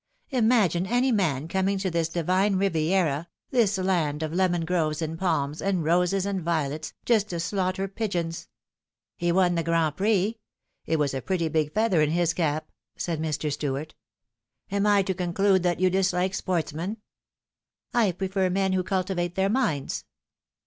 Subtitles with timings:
[0.31, 5.61] Imagine any man coming to this divine Riviera, this land of lemon groves and palms,
[5.61, 8.47] and roses and violets, just to slaughter pigeons
[9.15, 10.39] !""He won the Grand Prix.
[10.87, 13.51] It was a pretty big feather in his cap," said Mr.
[13.53, 13.93] Stuart."
[14.71, 16.97] Am I to conclude that you dislike sportsmen
[17.93, 20.05] ?""I prefer men who cultivate their minds."